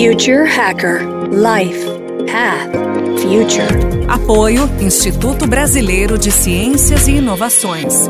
Future 0.00 0.44
Hacker 0.44 1.26
Life 1.26 1.84
Path 2.28 2.70
Future. 3.20 3.66
Apoio 4.06 4.62
Instituto 4.80 5.44
Brasileiro 5.44 6.16
de 6.16 6.30
Ciências 6.30 7.08
e 7.08 7.16
Inovações. 7.16 8.06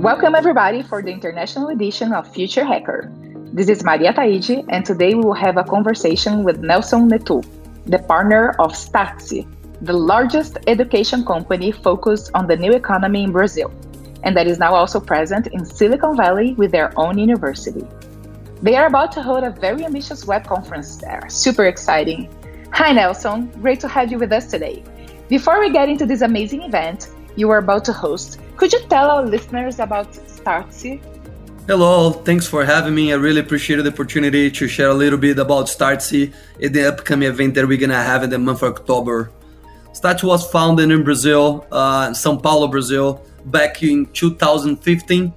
Welcome 0.00 0.34
everybody 0.34 0.82
for 0.82 1.02
the 1.02 1.10
international 1.10 1.68
edition 1.68 2.14
of 2.14 2.26
Future 2.32 2.64
Hacker. 2.64 3.12
This 3.52 3.68
is 3.68 3.84
Maria 3.84 4.14
Taide, 4.14 4.64
and 4.70 4.86
today 4.86 5.14
we 5.14 5.20
will 5.20 5.34
have 5.34 5.58
a 5.58 5.64
conversation 5.64 6.44
with 6.44 6.60
Nelson 6.62 7.10
Nectoux, 7.10 7.44
the 7.84 7.98
partner 7.98 8.54
of 8.58 8.72
Startse, 8.72 9.44
the 9.84 9.92
largest 9.92 10.56
education 10.66 11.24
company 11.26 11.70
focused 11.70 12.30
on 12.32 12.46
the 12.46 12.56
new 12.56 12.72
economy 12.72 13.22
in 13.22 13.32
Brazil, 13.32 13.70
and 14.22 14.34
that 14.34 14.46
is 14.46 14.58
now 14.58 14.74
also 14.74 14.98
present 14.98 15.46
in 15.48 15.64
Silicon 15.64 16.16
Valley 16.16 16.54
with 16.54 16.72
their 16.72 16.98
own 16.98 17.18
university. 17.18 17.86
They 18.62 18.76
are 18.76 18.86
about 18.86 19.12
to 19.12 19.22
hold 19.22 19.44
a 19.44 19.50
very 19.50 19.84
ambitious 19.84 20.24
web 20.24 20.46
conference 20.46 20.96
there. 20.96 21.28
Super 21.28 21.66
exciting. 21.66 22.30
Hi, 22.72 22.92
Nelson. 22.92 23.48
Great 23.60 23.78
to 23.80 23.88
have 23.88 24.10
you 24.10 24.18
with 24.18 24.32
us 24.32 24.50
today. 24.50 24.82
Before 25.28 25.60
we 25.60 25.70
get 25.70 25.90
into 25.90 26.06
this 26.06 26.22
amazing 26.22 26.62
event 26.62 27.10
you 27.36 27.50
are 27.50 27.58
about 27.58 27.84
to 27.84 27.92
host, 27.92 28.40
could 28.56 28.72
you 28.72 28.80
tell 28.88 29.10
our 29.10 29.26
listeners 29.26 29.80
about 29.80 30.14
Startse 30.14 31.00
Hello, 31.66 32.12
thanks 32.12 32.46
for 32.46 32.62
having 32.62 32.94
me. 32.94 33.10
I 33.10 33.16
really 33.16 33.40
appreciate 33.40 33.82
the 33.82 33.88
opportunity 33.90 34.50
to 34.50 34.68
share 34.68 34.88
a 34.88 34.94
little 34.94 35.18
bit 35.18 35.38
about 35.38 35.66
Startse 35.66 36.30
in 36.58 36.72
the 36.72 36.88
upcoming 36.88 37.28
event 37.28 37.54
that 37.54 37.66
we're 37.66 37.78
gonna 37.78 38.02
have 38.02 38.22
in 38.22 38.28
the 38.28 38.38
month 38.38 38.62
of 38.62 38.74
October. 38.76 39.30
Startse 39.94 40.24
was 40.24 40.50
founded 40.50 40.90
in 40.90 41.04
Brazil, 41.04 41.66
uh, 41.70 42.10
São 42.10 42.42
Paulo, 42.42 42.66
Brazil, 42.68 43.24
back 43.46 43.82
in 43.82 44.06
2015. 44.06 45.32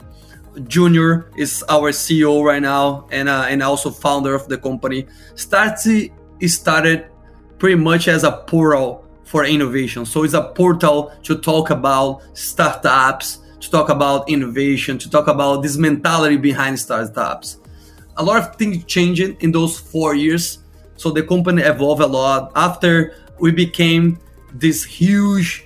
Junior 0.68 1.30
is 1.38 1.64
our 1.70 1.92
CEO 1.92 2.44
right 2.44 2.62
now 2.62 3.08
and 3.12 3.30
uh, 3.30 3.45
and 3.48 3.62
also 3.62 3.92
founder 3.92 4.34
of 4.34 4.48
the 4.48 4.58
company. 4.58 5.06
Startse 5.36 6.12
started 6.48 7.08
pretty 7.59 7.76
much 7.76 8.08
as 8.08 8.23
a 8.23 8.32
portal 8.48 9.06
for 9.23 9.45
innovation. 9.45 10.06
So 10.06 10.23
it's 10.23 10.34
a 10.34 10.52
portal 10.56 11.14
to 11.23 11.38
talk 11.38 11.70
about 11.70 12.23
startups 12.34 13.39
to 13.60 13.72
talk 13.72 13.89
about 13.89 14.30
innovation, 14.30 14.98
to 14.98 15.10
talk 15.10 15.28
about 15.28 15.62
this 15.62 15.78
mentality 15.78 16.38
behind 16.38 16.80
startups. 16.80 17.58
A 18.17 18.23
lot 18.23 18.38
of 18.38 18.56
things 18.56 18.84
changed 18.86 19.22
in 19.22 19.52
those 19.52 19.78
four 19.78 20.16
years. 20.16 20.60
So 20.95 21.12
the 21.12 21.23
company 21.23 21.62
evolved 21.62 22.02
a 22.02 22.08
lot. 22.08 22.52
After 22.56 23.16
we 23.39 23.52
became 23.52 24.20
this 24.53 24.84
huge 24.84 25.66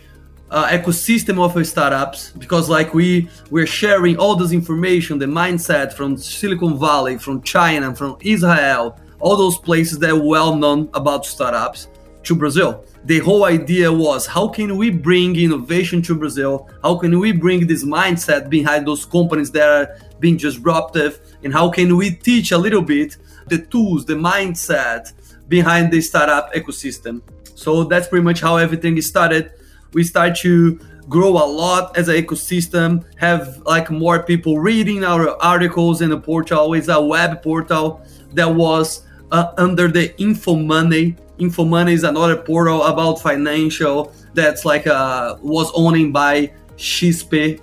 uh, 0.49 0.67
ecosystem 0.67 1.39
of 1.39 1.65
startups 1.65 2.31
because 2.31 2.69
like 2.69 2.93
we 2.93 3.29
we're 3.49 3.65
sharing 3.65 4.17
all 4.17 4.35
this 4.35 4.51
information 4.51 5.17
the 5.17 5.25
mindset 5.25 5.93
from 5.93 6.17
silicon 6.17 6.77
valley 6.77 7.17
from 7.17 7.41
china 7.41 7.95
from 7.95 8.17
israel 8.19 8.99
all 9.19 9.37
those 9.37 9.57
places 9.57 9.97
that 9.97 10.09
are 10.09 10.21
well 10.21 10.53
known 10.53 10.89
about 10.93 11.25
startups 11.25 11.87
to 12.23 12.35
brazil 12.35 12.83
the 13.05 13.17
whole 13.19 13.45
idea 13.45 13.91
was 13.91 14.27
how 14.27 14.47
can 14.47 14.77
we 14.77 14.91
bring 14.91 15.35
innovation 15.35 16.03
to 16.03 16.13
Brazil? 16.13 16.69
How 16.83 16.95
can 16.95 17.19
we 17.19 17.31
bring 17.31 17.65
this 17.65 17.83
mindset 17.83 18.47
behind 18.47 18.85
those 18.85 19.05
companies 19.05 19.49
that 19.51 19.67
are 19.67 19.97
being 20.19 20.37
disruptive? 20.37 21.19
And 21.43 21.51
how 21.51 21.69
can 21.71 21.97
we 21.97 22.11
teach 22.11 22.51
a 22.51 22.57
little 22.57 22.83
bit 22.83 23.17
the 23.47 23.57
tools, 23.57 24.05
the 24.05 24.13
mindset 24.13 25.13
behind 25.47 25.91
the 25.91 25.99
startup 25.99 26.53
ecosystem? 26.53 27.21
So 27.61 27.83
that's 27.83 28.07
pretty 28.07 28.23
much 28.23 28.41
how 28.41 28.57
everything 28.57 28.99
started. 29.01 29.51
We 29.93 30.03
start 30.03 30.35
to 30.37 30.79
grow 31.09 31.29
a 31.29 31.45
lot 31.45 31.97
as 31.97 32.07
an 32.07 32.15
ecosystem, 32.15 33.03
have 33.17 33.57
like 33.65 33.91
more 33.91 34.23
people 34.23 34.59
reading 34.59 35.03
our 35.03 35.41
articles 35.41 36.01
in 36.01 36.09
the 36.09 36.19
portal. 36.19 36.73
It's 36.73 36.87
a 36.87 37.01
web 37.01 37.43
portal 37.43 38.01
that 38.33 38.49
was 38.49 39.05
uh, 39.31 39.53
under 39.57 39.87
the 39.87 40.09
InfoMoney 40.19 41.17
InfoMoney 41.41 41.91
is 41.91 42.03
another 42.03 42.37
portal 42.37 42.83
about 42.83 43.19
financial 43.19 44.13
that's 44.33 44.63
like 44.63 44.85
uh, 44.85 45.37
was 45.41 45.71
owned 45.73 46.13
by 46.13 46.51
XP 46.77 47.59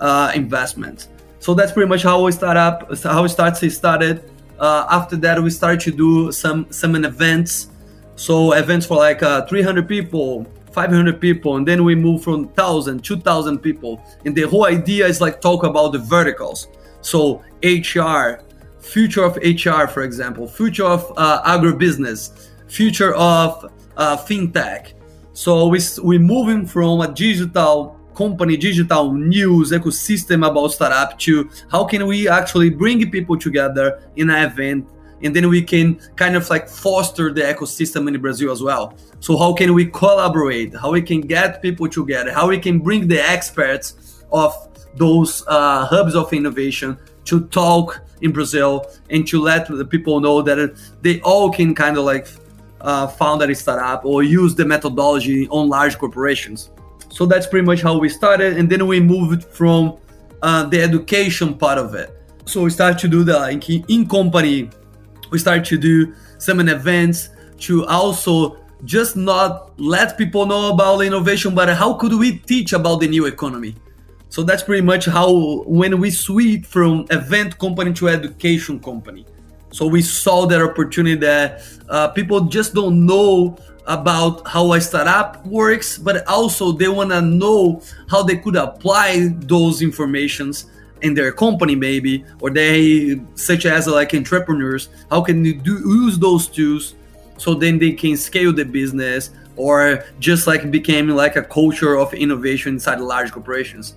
uh, 0.00 0.32
Investment. 0.34 1.08
So 1.40 1.52
that's 1.52 1.72
pretty 1.72 1.88
much 1.88 2.04
how 2.04 2.22
we 2.24 2.32
start 2.32 2.56
up, 2.56 2.96
how 3.02 3.22
we 3.22 3.28
start 3.28 3.56
started. 3.56 4.30
Uh, 4.58 4.86
after 4.90 5.16
that, 5.16 5.42
we 5.42 5.50
started 5.50 5.80
to 5.80 5.90
do 5.90 6.32
some 6.32 6.66
some 6.70 6.94
events. 7.04 7.70
So 8.16 8.52
events 8.52 8.86
for 8.86 8.96
like 8.96 9.22
uh, 9.22 9.46
300 9.46 9.86
people, 9.86 10.46
500 10.72 11.20
people, 11.20 11.56
and 11.56 11.68
then 11.68 11.84
we 11.84 11.94
move 11.94 12.24
from 12.24 12.44
1,000, 12.46 13.04
2,000 13.04 13.58
people. 13.58 14.02
And 14.24 14.34
the 14.34 14.42
whole 14.42 14.64
idea 14.66 15.06
is 15.06 15.20
like 15.20 15.40
talk 15.40 15.64
about 15.64 15.92
the 15.92 15.98
verticals. 15.98 16.68
So 17.02 17.44
HR, 17.62 18.42
future 18.80 19.22
of 19.22 19.36
HR, 19.36 19.86
for 19.86 20.02
example, 20.02 20.48
future 20.48 20.86
of 20.86 21.12
uh, 21.16 21.42
agribusiness, 21.42 22.48
future 22.68 23.14
of 23.14 23.70
uh, 23.96 24.16
fintech. 24.16 24.94
So 25.34 25.68
we 25.68 25.78
we 26.02 26.18
moving 26.18 26.66
from 26.66 27.02
a 27.02 27.08
digital 27.12 28.00
company, 28.14 28.56
digital 28.56 29.12
news 29.12 29.72
ecosystem 29.72 30.48
about 30.48 30.68
startup 30.68 31.18
to 31.18 31.50
how 31.70 31.84
can 31.84 32.06
we 32.06 32.28
actually 32.28 32.70
bring 32.70 33.10
people 33.10 33.38
together 33.38 34.00
in 34.16 34.30
an 34.30 34.50
event 34.50 34.88
and 35.22 35.34
then 35.34 35.48
we 35.48 35.62
can 35.62 35.98
kind 36.16 36.36
of 36.36 36.48
like 36.50 36.68
foster 36.68 37.32
the 37.32 37.42
ecosystem 37.42 38.08
in 38.08 38.20
Brazil 38.20 38.50
as 38.52 38.62
well. 38.62 38.94
So 39.20 39.36
how 39.36 39.54
can 39.54 39.74
we 39.74 39.86
collaborate? 39.86 40.74
How 40.74 40.92
we 40.92 41.02
can 41.02 41.20
get 41.20 41.62
people 41.62 41.88
together? 41.88 42.32
How 42.32 42.48
we 42.48 42.58
can 42.58 42.78
bring 42.78 43.08
the 43.08 43.20
experts 43.20 44.24
of 44.32 44.52
those 44.94 45.44
uh, 45.46 45.86
hubs 45.86 46.14
of 46.14 46.32
innovation 46.32 46.98
to 47.24 47.46
talk 47.48 48.00
in 48.22 48.32
Brazil 48.32 48.86
and 49.10 49.26
to 49.28 49.40
let 49.40 49.66
the 49.68 49.84
people 49.84 50.20
know 50.20 50.42
that 50.42 50.78
they 51.02 51.20
all 51.20 51.50
can 51.50 51.74
kind 51.74 51.98
of 51.98 52.04
like 52.04 52.28
uh, 52.80 53.06
found 53.06 53.42
a 53.42 53.54
startup 53.54 54.04
or 54.04 54.22
use 54.22 54.54
the 54.54 54.64
methodology 54.64 55.48
on 55.48 55.68
large 55.68 55.98
corporations. 55.98 56.70
So 57.10 57.26
that's 57.26 57.46
pretty 57.46 57.64
much 57.64 57.82
how 57.82 57.98
we 57.98 58.08
started, 58.08 58.58
and 58.58 58.68
then 58.68 58.86
we 58.86 59.00
moved 59.00 59.44
from 59.44 59.96
uh, 60.42 60.64
the 60.64 60.82
education 60.82 61.54
part 61.54 61.78
of 61.78 61.94
it. 61.94 62.10
So 62.44 62.62
we 62.62 62.70
started 62.70 62.98
to 63.00 63.08
do 63.08 63.24
the 63.24 63.38
like, 63.38 63.68
in 63.68 64.08
company. 64.08 64.70
We 65.30 65.38
started 65.38 65.64
to 65.66 65.78
do 65.78 66.14
some 66.38 66.60
events 66.60 67.30
to 67.60 67.86
also 67.86 68.58
just 68.84 69.16
not 69.16 69.78
let 69.80 70.18
people 70.18 70.46
know 70.46 70.72
about 70.72 71.00
innovation, 71.00 71.54
but 71.54 71.68
how 71.74 71.94
could 71.94 72.12
we 72.12 72.38
teach 72.38 72.72
about 72.72 73.00
the 73.00 73.08
new 73.08 73.26
economy? 73.26 73.74
So 74.28 74.42
that's 74.42 74.62
pretty 74.62 74.82
much 74.82 75.06
how 75.06 75.62
when 75.66 75.98
we 76.00 76.10
switch 76.10 76.66
from 76.66 77.06
event 77.10 77.58
company 77.58 77.92
to 77.94 78.08
education 78.08 78.80
company. 78.80 79.24
So 79.70 79.86
we 79.86 80.02
saw 80.02 80.46
that 80.46 80.62
opportunity 80.62 81.16
that 81.16 81.62
uh, 81.88 82.08
people 82.08 82.40
just 82.40 82.74
don't 82.74 83.06
know 83.06 83.56
about 83.86 84.46
how 84.46 84.72
a 84.72 84.80
startup 84.80 85.44
works, 85.46 85.96
but 85.96 86.26
also 86.26 86.72
they 86.72 86.88
want 86.88 87.10
to 87.10 87.20
know 87.20 87.80
how 88.08 88.22
they 88.22 88.36
could 88.36 88.56
apply 88.56 89.28
those 89.38 89.82
informations 89.82 90.66
in 91.06 91.14
their 91.14 91.32
company 91.32 91.74
maybe 91.74 92.24
or 92.40 92.50
they 92.50 93.20
such 93.34 93.64
as 93.66 93.86
like 93.86 94.14
entrepreneurs 94.14 94.88
how 95.10 95.20
can 95.20 95.44
you 95.44 95.54
do 95.54 95.74
use 96.04 96.18
those 96.18 96.46
tools 96.46 96.94
so 97.38 97.54
then 97.54 97.78
they 97.78 97.92
can 97.92 98.16
scale 98.16 98.52
the 98.52 98.64
business 98.64 99.30
or 99.56 100.04
just 100.18 100.46
like 100.46 100.70
became 100.70 101.08
like 101.08 101.36
a 101.36 101.42
culture 101.42 101.96
of 101.96 102.12
innovation 102.14 102.74
inside 102.74 103.00
large 103.00 103.32
corporations 103.32 103.94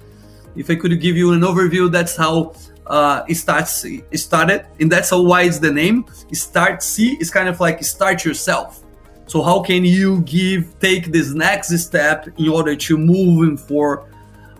if 0.55 0.69
i 0.69 0.75
could 0.75 0.99
give 1.01 1.15
you 1.17 1.33
an 1.33 1.41
overview 1.41 1.91
that's 1.91 2.15
how 2.15 2.53
uh, 2.89 3.23
Startse 3.25 4.03
started, 4.19 4.65
and 4.79 4.91
that's 4.91 5.11
how 5.11 5.21
why 5.21 5.43
it's 5.43 5.59
the 5.59 5.71
name. 5.71 6.05
Startse 6.33 7.21
is 7.21 7.29
kind 7.29 7.47
of 7.47 7.59
like 7.59 7.83
start 7.83 8.25
yourself. 8.25 8.83
So 9.27 9.43
how 9.43 9.61
can 9.61 9.85
you 9.85 10.21
give 10.21 10.79
take 10.79 11.11
this 11.11 11.33
next 11.33 11.77
step 11.77 12.27
in 12.39 12.49
order 12.49 12.75
to 12.75 12.97
move 12.97 13.61
for 13.61 14.09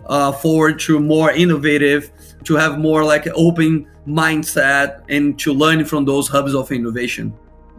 uh, 0.06 0.32
forward 0.32 0.78
to 0.80 1.00
more 1.00 1.32
innovative, 1.32 2.10
to 2.44 2.56
have 2.56 2.78
more 2.78 3.04
like 3.04 3.26
open 3.34 3.86
mindset, 4.06 5.02
and 5.08 5.38
to 5.38 5.52
learn 5.52 5.84
from 5.84 6.04
those 6.04 6.28
hubs 6.28 6.54
of 6.54 6.70
innovation? 6.72 7.32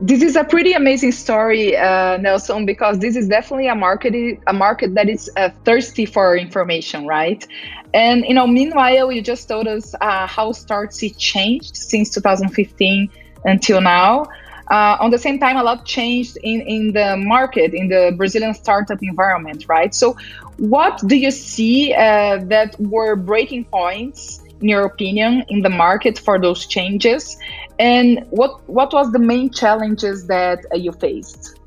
This 0.04 0.24
is 0.24 0.36
a 0.36 0.44
pretty 0.44 0.74
amazing 0.74 1.12
story, 1.12 1.78
uh, 1.78 2.18
Nelson, 2.18 2.66
because 2.66 2.98
this 2.98 3.16
is 3.16 3.28
definitely 3.28 3.68
a 3.68 3.76
market 3.76 4.40
a 4.48 4.54
market 4.54 4.96
that 4.96 5.08
is 5.08 5.30
uh, 5.38 5.50
thirsty 5.64 6.06
for 6.06 6.36
information, 6.36 7.06
right? 7.06 7.46
And 7.94 8.26
you 8.26 8.34
know, 8.34 8.48
meanwhile, 8.48 9.12
you 9.12 9.22
just 9.22 9.48
told 9.48 9.68
us 9.68 9.94
uh, 10.02 10.26
how 10.26 10.54
Startse 10.54 11.16
changed 11.18 11.76
since 11.78 12.10
2015 12.10 13.10
until 13.46 13.82
now. 13.82 14.26
Uh, 14.72 14.96
on 15.02 15.12
the 15.12 15.18
same 15.18 15.38
time, 15.38 15.58
a 15.58 15.64
lot 15.64 15.86
changed 15.86 16.38
in, 16.44 16.62
in 16.62 16.94
the 16.94 17.18
market, 17.18 17.74
in 17.74 17.90
the 17.90 18.14
Brazilian 18.16 18.54
startup 18.54 19.04
environment, 19.04 19.66
right? 19.68 19.94
So, 19.94 20.16
what 20.58 21.02
do 21.06 21.18
you 21.18 21.30
see 21.30 21.94
uh, 21.94 22.38
that 22.46 22.80
were 22.80 23.18
breaking 23.18 23.66
points, 23.66 24.42
in 24.48 24.51
your 24.62 24.86
opinion, 24.86 25.44
in 25.50 25.62
the 25.62 25.70
market 25.70 26.20
for 26.20 26.40
those 26.40 26.66
changes? 26.66 27.38
And 27.80 28.26
what 28.30 28.68
what 28.70 28.94
was 28.94 29.12
the 29.12 29.20
main 29.20 29.50
challenges 29.50 30.28
that 30.28 30.66
uh, 30.72 30.78
you 30.78 30.92
faced? 30.92 31.60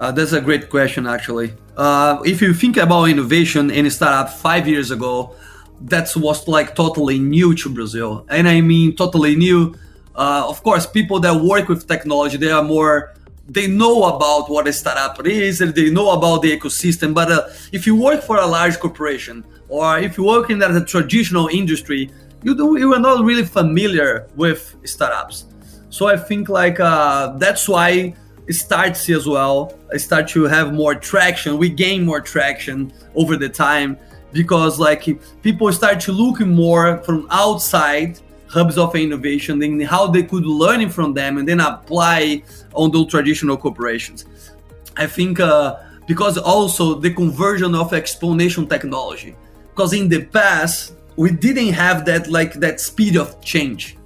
Uh, 0.00 0.10
that's 0.10 0.32
a 0.32 0.40
great 0.40 0.68
question, 0.68 1.06
actually. 1.06 1.54
Uh, 1.76 2.20
if 2.24 2.42
you 2.42 2.52
think 2.52 2.76
about 2.76 3.04
innovation 3.04 3.70
in 3.70 3.86
a 3.86 3.90
startup 3.90 4.30
five 4.30 4.66
years 4.66 4.90
ago, 4.90 5.34
that 5.82 6.10
was 6.16 6.48
like 6.48 6.74
totally 6.74 7.18
new 7.18 7.54
to 7.54 7.68
Brazil. 7.68 8.26
And 8.28 8.48
I 8.48 8.60
mean 8.60 8.96
totally 8.96 9.36
new. 9.36 9.74
Uh, 10.14 10.44
of 10.48 10.62
course, 10.62 10.86
people 10.86 11.20
that 11.20 11.34
work 11.40 11.68
with 11.68 11.86
technology, 11.86 12.36
they 12.36 12.50
are 12.50 12.62
more, 12.62 13.14
they 13.48 13.66
know 13.66 14.04
about 14.04 14.50
what 14.50 14.66
a 14.68 14.72
startup 14.72 15.24
is 15.26 15.60
and 15.60 15.74
they 15.74 15.90
know 15.90 16.10
about 16.10 16.42
the 16.42 16.56
ecosystem. 16.56 17.14
But 17.14 17.32
uh, 17.32 17.48
if 17.72 17.86
you 17.86 17.96
work 17.96 18.22
for 18.22 18.36
a 18.38 18.46
large 18.46 18.78
corporation 18.78 19.44
or 19.68 19.98
if 19.98 20.18
you 20.18 20.24
work 20.24 20.50
in 20.50 20.60
a 20.62 20.84
traditional 20.84 21.48
industry, 21.48 22.10
you 22.42 22.54
do 22.54 22.78
you 22.78 22.92
are 22.94 23.00
not 23.00 23.24
really 23.24 23.44
familiar 23.44 24.28
with 24.36 24.76
startups. 24.84 25.46
So 25.90 26.08
I 26.08 26.16
think 26.16 26.48
like 26.48 26.80
uh, 26.80 27.36
that's 27.38 27.68
why 27.68 28.14
Startse 28.48 29.14
as 29.14 29.26
well 29.26 29.78
start 29.96 30.28
to 30.28 30.44
have 30.44 30.72
more 30.72 30.94
traction. 30.94 31.58
We 31.58 31.68
gain 31.68 32.04
more 32.04 32.20
traction 32.20 32.92
over 33.14 33.36
the 33.36 33.48
time 33.48 33.98
because 34.32 34.80
like 34.80 35.06
people 35.42 35.72
start 35.72 36.00
to 36.00 36.12
look 36.12 36.40
more 36.40 36.98
from 37.04 37.26
outside 37.30 38.18
hubs 38.48 38.76
of 38.76 38.94
innovation 38.94 39.62
and 39.62 39.82
how 39.84 40.06
they 40.06 40.22
could 40.22 40.44
learn 40.44 40.88
from 40.90 41.14
them 41.14 41.38
and 41.38 41.48
then 41.48 41.60
apply 41.60 42.42
on 42.74 42.90
those 42.90 43.06
traditional 43.06 43.56
corporations. 43.56 44.26
I 44.96 45.06
think 45.06 45.40
uh, 45.40 45.76
because 46.06 46.36
also 46.36 46.94
the 46.94 47.12
conversion 47.12 47.74
of 47.74 47.92
exponential 47.92 48.68
technology. 48.68 49.36
Because 49.70 49.94
in 49.94 50.08
the 50.08 50.24
past 50.24 50.92
we 51.16 51.30
didn't 51.30 51.72
have 51.72 52.04
that 52.06 52.28
like 52.28 52.54
that 52.54 52.80
speed 52.80 53.16
of 53.16 53.42
change 53.42 53.96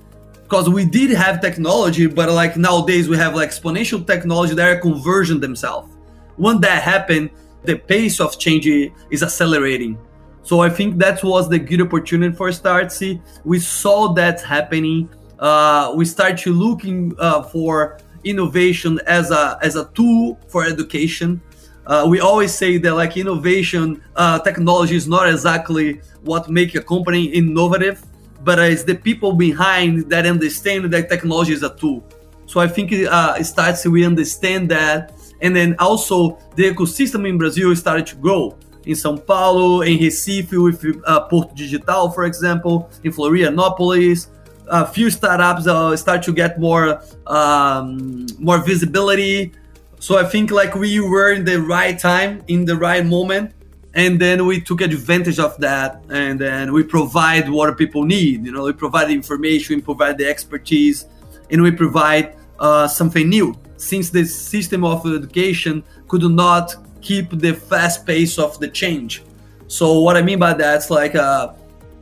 because 0.43 0.69
we 0.69 0.85
did 0.85 1.11
have 1.11 1.41
technology, 1.41 2.07
but 2.07 2.31
like 2.31 2.57
nowadays 2.57 3.09
we 3.09 3.17
have 3.17 3.35
like 3.35 3.51
exponential 3.51 4.07
technology 4.07 4.55
that 4.55 4.69
are 4.69 4.81
conversion 4.81 5.41
themselves. 5.41 5.93
When 6.37 6.61
that 6.61 6.83
happened, 6.83 7.31
the 7.65 7.77
pace 7.77 8.21
of 8.21 8.39
change 8.39 8.67
is 8.67 9.23
accelerating. 9.23 9.99
So 10.43 10.61
I 10.61 10.71
think 10.71 10.99
that 10.99 11.25
was 11.25 11.49
the 11.49 11.59
good 11.59 11.81
opportunity 11.81 12.35
for 12.35 12.51
Startse. 12.51 13.21
We 13.45 13.59
saw 13.59 14.13
that 14.13 14.41
happening. 14.41 15.11
Uh, 15.41 15.93
we 15.97 16.05
start 16.05 16.39
to 16.39 16.53
looking 16.53 17.13
uh, 17.19 17.43
for 17.43 17.99
innovation 18.23 19.01
as 19.07 19.33
a 19.33 19.59
as 19.63 19.75
a 19.75 19.87
tool 19.95 20.39
for 20.49 20.65
education. 20.65 21.43
Uh, 21.87 22.05
we 22.09 22.21
always 22.21 22.53
say 22.53 22.79
that 22.79 22.95
like 22.95 23.17
innovation, 23.17 24.03
uh, 24.17 24.39
technology 24.41 24.97
is 24.97 25.07
not 25.07 25.29
exactly 25.29 26.01
what 26.23 26.51
make 26.51 26.75
a 26.75 26.83
company 26.83 27.25
innovative 27.27 28.05
but 28.47 28.61
it's 28.61 28.85
the 28.85 28.95
people 28.95 29.33
behind 29.33 30.09
that 30.09 30.25
understand 30.25 30.85
that 30.93 31.09
technology 31.09 31.53
is 31.53 31.65
a 31.65 31.75
tool. 31.77 32.07
So 32.47 32.61
I 32.61 32.69
think 32.69 32.93
it 32.93 33.09
uh, 33.09 33.35
Startse 33.43 33.91
we 33.91 34.07
understand 34.07 34.71
that, 34.71 35.13
and 35.43 35.55
then 35.55 35.75
also 35.81 36.39
the 36.55 36.71
ecosystem 36.73 37.29
in 37.29 37.39
Brazil 37.39 37.75
started 37.75 38.07
to 38.07 38.17
grow. 38.17 38.57
In 38.87 38.95
São 38.95 39.19
Paulo, 39.19 39.81
in 39.81 39.99
Recife 39.99 40.53
with 40.53 40.81
uh, 41.05 41.23
Porto 41.23 41.53
Digital, 41.57 42.09
for 42.13 42.25
example, 42.25 42.89
in 43.03 43.11
Florianopolis, 43.11 44.29
a 44.69 44.87
few 44.87 45.11
startups 45.11 45.67
uh, 45.67 45.97
start 45.97 46.23
to 46.23 46.33
get 46.33 46.61
more 46.61 47.03
um, 47.27 48.27
more 48.39 48.59
visibility. 48.59 49.53
So 49.99 50.19
I 50.19 50.25
think 50.25 50.51
like 50.51 50.75
we 50.75 51.01
were 51.01 51.33
in 51.33 51.45
the 51.45 51.61
right 51.61 51.99
time, 51.99 52.43
in 52.49 52.65
the 52.65 52.77
right 52.77 53.05
moment, 53.05 53.53
and 53.97 54.21
then 54.21 54.45
we 54.45 54.61
took 54.61 54.83
advantage 54.83 55.39
of 55.39 55.57
that 55.59 56.03
and 56.11 56.39
then 56.39 56.73
we 56.73 56.83
provide 56.83 57.49
what 57.49 57.77
people 57.79 58.05
need 58.05 58.45
you 58.45 58.53
know? 58.53 58.65
We 58.65 58.75
provide 58.75 59.09
the 59.09 59.15
information 59.15 59.77
we 59.77 59.83
provide 59.83 60.19
the 60.19 60.29
expertise 60.29 61.07
and 61.51 61.63
we 61.63 61.71
provide 61.71 62.37
uh, 62.61 62.87
something 62.87 63.29
new. 63.29 63.59
Since 63.79 64.11
the 64.11 64.25
system 64.25 64.85
of 64.85 65.07
education 65.07 65.83
could 66.09 66.23
not 66.23 66.77
keep 67.01 67.31
the 67.31 67.55
fast 67.55 68.07
pace 68.07 68.39
of 68.39 68.59
the 68.61 68.69
change. 68.69 69.23
So 69.67 70.01
what 70.01 70.17
i 70.17 70.23
mean 70.23 70.39
by 70.39 70.53
that 70.53 70.79
is 70.79 70.91
like 70.91 71.15
uh, 71.15 71.55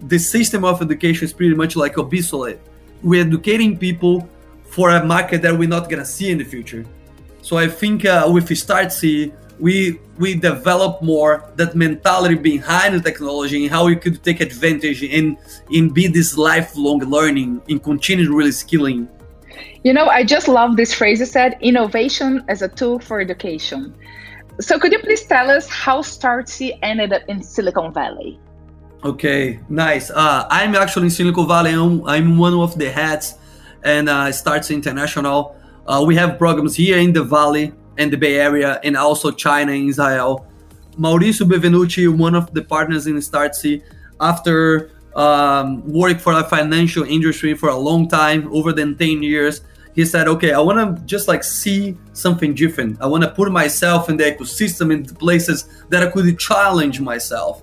the 0.03 0.19
system 0.19 0.65
of 0.65 0.83
education 0.83 1.25
is 1.25 1.33
pretty 1.33 1.55
much 1.55 1.77
like 1.77 1.97
obsolete. 1.97 2.59
We're 3.03 3.25
educating 3.25 3.79
people 3.79 4.29
for 4.65 4.91
a 4.91 5.05
market 5.05 5.43
that 5.43 5.57
we're 5.57 5.69
not 5.69 5.89
to 5.89 6.05
see 6.05 6.31
in 6.33 6.39
the 6.39 6.45
future 6.45 6.85
so 7.45 7.59
i 7.59 7.69
think 7.69 8.05
uh, 8.05 8.29
with 8.35 8.49
Startse 8.49 9.33
we 9.61 10.01
we 10.19 10.35
develop 10.35 11.03
more 11.03 11.33
that 11.57 11.75
mentality 11.75 12.35
behind 12.35 12.95
the 12.95 13.01
technology 13.01 13.65
and 13.65 13.71
how 13.71 13.87
we 13.87 13.97
could 13.97 14.23
take 14.23 14.41
advantage 14.41 15.03
in 15.03 15.37
in 15.71 15.91
be 15.91 16.07
this 16.07 16.37
lifelong 16.37 17.01
learning 17.01 17.63
and 17.69 17.83
continue 17.83 18.35
really 18.35 18.53
skilling. 18.53 19.09
You 19.85 19.93
know 19.93 20.07
i 20.07 20.25
just 20.25 20.49
love 20.49 20.77
this 20.77 20.93
phrase 20.95 21.21
you 21.21 21.27
said 21.27 21.57
innovation 21.61 22.45
as 22.49 22.63
a 22.63 22.69
tool 22.69 22.99
for 22.99 23.21
education. 23.21 23.95
So 24.61 24.79
could 24.79 24.93
you 24.93 25.01
please 25.01 25.25
tell 25.27 25.51
us 25.51 25.69
how 25.69 26.01
Startse 26.01 26.71
ended 26.83 27.13
up 27.13 27.23
in 27.29 27.43
silicon 27.43 27.93
valley? 27.93 28.41
Okay 29.05 29.61
nice. 29.69 30.11
Uh, 30.11 30.47
i'm 30.51 30.75
actually 30.75 31.07
in 31.07 31.11
silicon 31.11 31.47
valley. 31.47 31.73
I'm, 31.73 32.05
I'm 32.07 32.39
one 32.39 32.55
of 32.55 32.79
the 32.79 32.91
heads 32.91 33.35
and 33.83 34.09
uh, 34.09 34.33
Startse 34.33 34.71
international 34.71 35.57
uh, 35.87 36.05
we 36.07 36.15
have 36.17 36.39
programs 36.39 36.77
here 36.77 36.99
in 36.99 37.13
the 37.13 37.23
valley 37.23 37.73
and 37.99 38.13
the 38.13 38.17
Bay 38.17 38.41
Area, 38.41 38.81
and 38.83 38.97
also 38.97 39.31
China 39.31 39.73
and 39.73 39.89
Israel. 39.89 40.47
Mauricio 40.99 41.49
Benvenutti, 41.49 42.09
one 42.09 42.35
of 42.35 42.53
the 42.55 42.63
partners 42.63 43.07
in 43.07 43.17
Startse, 43.17 43.83
after 44.21 44.91
um, 45.15 45.87
work 45.91 46.21
for 46.21 46.35
the 46.35 46.45
financial 46.45 47.05
industry 47.05 47.55
for 47.55 47.69
a 47.69 47.77
long 47.77 48.09
time, 48.09 48.53
over 48.53 48.73
than 48.73 48.97
10 48.97 49.23
years, 49.23 49.63
he 49.95 50.05
said, 50.05 50.27
okay, 50.27 50.53
I 50.53 50.61
want 50.61 50.79
to 50.99 51.05
just 51.05 51.29
like 51.29 51.45
see 51.45 51.97
something 52.13 52.55
different. 52.55 53.01
I 53.01 53.07
want 53.07 53.23
to 53.23 53.31
put 53.31 53.51
myself 53.53 54.09
in 54.09 54.17
the 54.17 54.25
ecosystem 54.25 54.93
in 54.93 55.05
the 55.05 55.15
places 55.15 55.69
that 55.89 56.03
I 56.03 56.11
could 56.11 56.39
challenge 56.39 57.01
myself. 57.01 57.63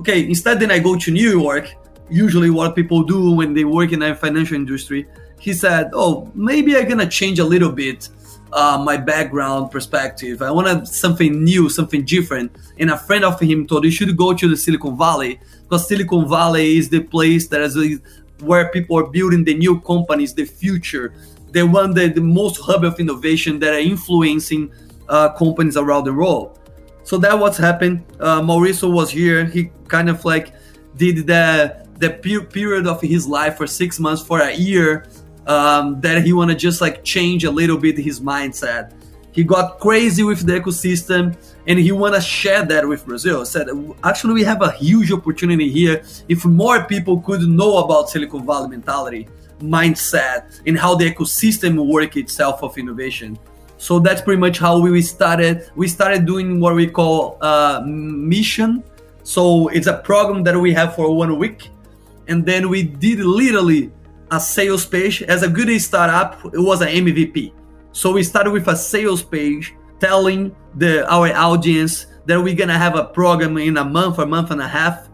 Okay, 0.00 0.24
instead 0.24 0.58
then 0.60 0.70
I 0.70 0.80
go 0.80 0.96
to 0.96 1.10
New 1.10 1.40
York, 1.40 1.72
usually 2.08 2.50
what 2.50 2.74
people 2.74 3.02
do 3.02 3.32
when 3.32 3.54
they 3.54 3.64
work 3.64 3.92
in 3.92 4.00
the 4.00 4.14
financial 4.14 4.56
industry. 4.56 5.06
He 5.38 5.52
said, 5.54 5.90
oh, 5.94 6.30
maybe 6.34 6.76
I'm 6.76 6.98
to 6.98 7.06
change 7.06 7.38
a 7.38 7.44
little 7.44 7.72
bit 7.72 8.08
uh, 8.52 8.80
my 8.82 8.96
background 8.96 9.70
perspective. 9.70 10.42
I 10.42 10.50
wanted 10.50 10.88
something 10.88 11.44
new, 11.44 11.68
something 11.68 12.04
different. 12.04 12.56
And 12.78 12.90
a 12.90 12.98
friend 12.98 13.24
of 13.24 13.38
him 13.40 13.66
told 13.66 13.84
you 13.84 13.90
should 13.90 14.16
go 14.16 14.34
to 14.34 14.48
the 14.48 14.56
Silicon 14.56 14.96
Valley 14.96 15.40
because 15.62 15.88
Silicon 15.88 16.28
Valley 16.28 16.78
is 16.78 16.88
the 16.88 17.00
place 17.00 17.48
that 17.48 17.60
is 17.60 18.00
where 18.40 18.70
people 18.70 18.98
are 18.98 19.06
building 19.06 19.44
the 19.44 19.54
new 19.54 19.80
companies, 19.80 20.34
the 20.34 20.44
future. 20.44 21.14
They 21.50 21.62
want 21.62 21.94
the, 21.94 22.08
the 22.08 22.20
most 22.20 22.60
hub 22.60 22.84
of 22.84 23.00
innovation 23.00 23.58
that 23.60 23.74
are 23.74 23.78
influencing 23.78 24.72
uh, 25.08 25.30
companies 25.30 25.76
around 25.76 26.04
the 26.04 26.12
world. 26.12 26.58
So 27.04 27.16
that 27.18 27.38
what's 27.38 27.56
happened. 27.56 28.04
Uh, 28.20 28.42
Mauricio 28.42 28.92
was 28.92 29.10
here. 29.10 29.46
He 29.46 29.70
kind 29.88 30.10
of 30.10 30.24
like 30.24 30.52
did 30.96 31.26
the 31.26 31.86
the 31.98 32.10
period 32.10 32.86
of 32.86 33.00
his 33.00 33.26
life 33.26 33.56
for 33.56 33.66
six 33.66 33.98
months 33.98 34.22
for 34.22 34.40
a 34.40 34.54
year 34.54 35.06
um, 35.48 36.00
that 36.02 36.22
he 36.22 36.32
want 36.32 36.50
to 36.50 36.56
just 36.56 36.80
like 36.80 37.02
change 37.02 37.44
a 37.44 37.50
little 37.50 37.78
bit 37.78 37.98
his 37.98 38.20
mindset. 38.20 38.92
He 39.32 39.44
got 39.44 39.78
crazy 39.78 40.22
with 40.22 40.46
the 40.46 40.60
ecosystem 40.60 41.36
and 41.66 41.78
he 41.78 41.92
want 41.92 42.14
to 42.14 42.20
share 42.20 42.64
that 42.66 42.86
with 42.86 43.06
Brazil. 43.06 43.44
Said, 43.44 43.68
actually, 44.04 44.34
we 44.34 44.44
have 44.44 44.62
a 44.62 44.72
huge 44.72 45.12
opportunity 45.12 45.70
here 45.70 46.02
if 46.28 46.44
more 46.44 46.84
people 46.84 47.20
could 47.20 47.42
know 47.42 47.78
about 47.78 48.10
Silicon 48.10 48.44
Valley 48.44 48.68
mentality, 48.68 49.28
mindset, 49.60 50.60
and 50.66 50.78
how 50.78 50.94
the 50.94 51.12
ecosystem 51.12 51.86
work 51.86 52.16
itself 52.16 52.62
of 52.62 52.76
innovation. 52.78 53.38
So 53.76 54.00
that's 54.00 54.20
pretty 54.20 54.40
much 54.40 54.58
how 54.58 54.80
we 54.80 55.00
started. 55.02 55.70
We 55.76 55.88
started 55.88 56.26
doing 56.26 56.58
what 56.58 56.74
we 56.74 56.88
call 56.88 57.38
uh, 57.40 57.82
mission. 57.86 58.82
So 59.22 59.68
it's 59.68 59.86
a 59.86 59.98
program 59.98 60.42
that 60.44 60.58
we 60.58 60.72
have 60.72 60.96
for 60.96 61.14
one 61.14 61.38
week, 61.38 61.70
and 62.26 62.44
then 62.44 62.68
we 62.68 62.82
did 62.82 63.20
literally 63.20 63.92
a 64.30 64.40
sales 64.40 64.86
page. 64.86 65.22
As 65.22 65.42
a 65.42 65.48
good 65.48 65.68
startup, 65.80 66.44
it 66.46 66.60
was 66.60 66.80
an 66.80 66.88
MVP. 66.88 67.52
So 67.92 68.12
we 68.12 68.22
started 68.22 68.52
with 68.52 68.68
a 68.68 68.76
sales 68.76 69.22
page 69.22 69.74
telling 70.00 70.54
the 70.76 71.10
our 71.12 71.34
audience 71.34 72.06
that 72.26 72.40
we're 72.40 72.54
gonna 72.54 72.78
have 72.78 72.94
a 72.96 73.04
program 73.04 73.56
in 73.56 73.76
a 73.78 73.84
month 73.84 74.18
or 74.18 74.26
month 74.26 74.50
and 74.50 74.60
a 74.60 74.68
half, 74.68 75.08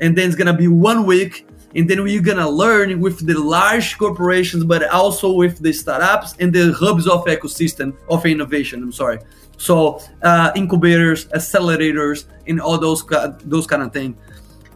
and 0.00 0.16
then 0.16 0.28
it's 0.28 0.36
gonna 0.36 0.56
be 0.56 0.68
one 0.68 1.04
week, 1.04 1.46
and 1.74 1.88
then 1.88 2.02
we're 2.02 2.22
gonna 2.22 2.48
learn 2.48 3.00
with 3.00 3.26
the 3.26 3.38
large 3.38 3.98
corporations, 3.98 4.64
but 4.64 4.88
also 4.90 5.32
with 5.32 5.58
the 5.58 5.72
startups 5.72 6.34
and 6.38 6.52
the 6.52 6.72
hubs 6.72 7.06
of 7.06 7.24
ecosystem 7.26 7.96
of 8.08 8.24
innovation. 8.24 8.82
I'm 8.82 8.92
sorry. 8.92 9.18
So 9.58 10.00
uh, 10.22 10.52
incubators, 10.54 11.26
accelerators, 11.26 12.24
and 12.46 12.60
all 12.60 12.78
those 12.78 13.04
those 13.44 13.66
kind 13.66 13.82
of 13.82 13.92
things. 13.92 14.16